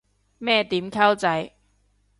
[0.39, 1.51] 咩點溝仔